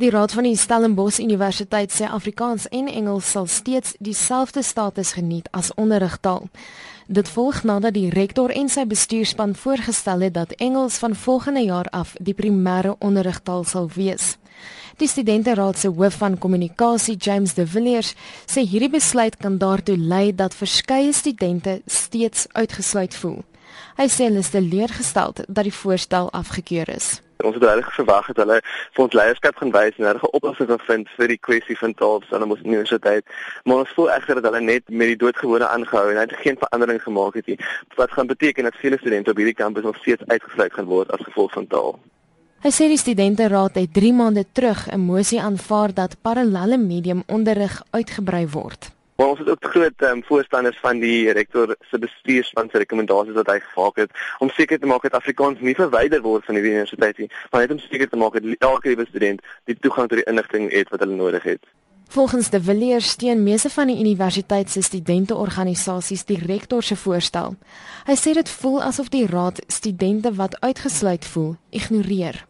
[0.00, 5.50] Die Raad van die Stellenbosch Universiteit sê Afrikaans en Engels sal steeds dieselfde status geniet
[5.52, 6.46] as onderrigtaal.
[7.06, 11.92] Dit volg nadat die rektor en sy bestuurspan voorgestel het dat Engels van volgende jaar
[11.92, 14.38] af die primêre onderrigtaal sal wees.
[14.96, 18.14] Die studenteraad se hoof van kommunikasie, James De Villiers,
[18.48, 23.42] sê hierdie besluit kan daartoe lei dat verskeie studente steeds uitgesluit voel.
[24.00, 27.18] Hy sê hulle is teleurgestel dat die voorstel afgekeur is.
[27.44, 28.60] Ons het regtig verwag dat hulle
[28.94, 32.50] vir ons leierskap gaan wys en 'n oplossing vind vir die kwessie van taal aan
[32.50, 33.24] ons universiteit.
[33.64, 37.02] Maar ons voel egter dat hulle net met die doodgewone aangehou en het geen verandering
[37.02, 37.58] gemaak het nie.
[37.96, 41.24] Wat gaan beteken dat vele studente op hierdie kampus nog steeds uitgesluit gaan word as
[41.24, 41.98] gevolg van taal.
[42.60, 47.82] Hy sê die studenteraad het 3 maande terug 'n mosie aanvaar dat parallelle medium onderrig
[47.90, 48.99] uitgebrei word.
[49.20, 53.50] Maar ons is ook groot um, voorstanders van die rektor se bestuurspan se rekomendasies wat
[53.52, 57.20] hy gemaak het om seker te maak dat Afrikaans nie verwyder word van die universiteit
[57.20, 60.26] nie, maar net om seker te maak dat elke liewe student die toegang tot die
[60.32, 61.60] inligting het wat hulle nodig het.
[62.08, 67.58] Volgens de Villiers steun meeste van die universiteit se studenteorganisasies die rektor se voorstel.
[68.08, 72.46] Hy sê dit voel asof die raad studente wat uitgesluit voel, ignoreer.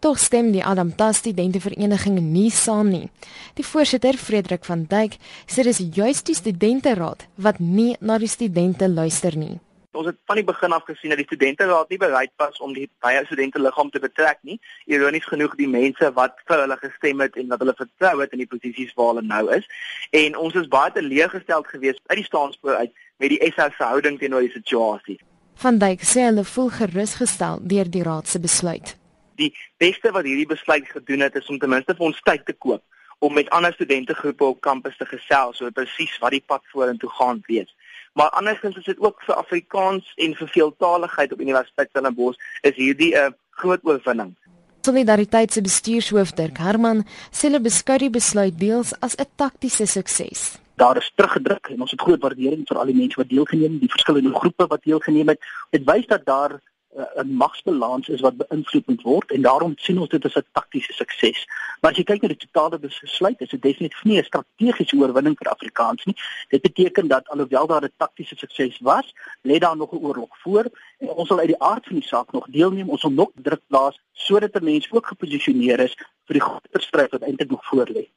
[0.00, 3.10] Tog stem die Adam Tas studentevereniging nie saam nie.
[3.58, 8.88] Die voorsitter, Frederik van Dyk, sê dis juist die studenteraad wat nie na die studente
[8.88, 9.58] luister nie.
[9.92, 12.86] Ons het van die begin af gesien dat die studenteraad nie bereid was om die
[13.04, 14.56] baie studente liggaam te betrek nie.
[14.88, 18.40] Ironies genoeg die mense wat vir hulle gestem het en wat hulle vertrou het in
[18.40, 19.68] die posisies waar hulle nou is.
[20.16, 24.16] En ons is baie teleurgesteld geweest uit die staanspoor uit met die SA se houding
[24.22, 25.18] teenoor die situasie.
[25.60, 28.96] Van Dyk sê hulle voel gerusgestel deur die raad se besluit
[29.40, 29.50] die
[29.82, 32.84] beste wat hierdie besluit gedoen het is om ten minste vir ons tyd te koop
[33.20, 37.42] om met ander studentegroepe op kampus te gesels oor presies wat die pad vorentoe gaan
[37.48, 37.68] wees.
[38.16, 43.12] Maar andersins is dit ook vir Afrikaans en vir veeltaligheid op Universiteit Stellenbosch is hierdie
[43.14, 44.32] 'n groot oorwinning.
[44.80, 50.58] Solidariteit se bestuurshoof Dirk Herman sê hulle beskou die besluit deels as 'n taktiese sukses.
[50.76, 53.80] Daar is teruggedruk en ons het groot waardering vir al die mense wat deelgeneem het,
[53.80, 55.40] die verskillende groepe wat deelgeneem het.
[55.70, 56.60] Dit wys dat daar
[56.92, 60.92] 'n magsbalans is wat beïnvloed moet word en daarom sien ons dit as 'n taktiese
[60.92, 61.46] sukses.
[61.80, 65.36] Maar as jy kyk na die totale besluit, is dit definitief nie 'n strategiese oorwinning
[65.38, 66.16] vir Afrikaans nie.
[66.48, 70.70] Dit beteken dat alhoewel daar 'n taktiese sukses was, lê daar nog 'n oorlog voor
[70.98, 72.90] en ons sal uit die aard van die saak nog deelneem.
[72.90, 75.94] Ons sal nog druk plaas sodat die mense ook geposisioneer is
[76.26, 78.08] vir die groter stryd wat eintlik nog voor lê.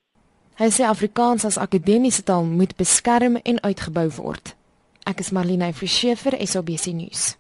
[0.56, 4.56] Hy sê Afrikaans as akademiese taal moet beskerm en uitgebou word.
[5.04, 7.38] Ek is Marlene Forsiefer, SABC nuus.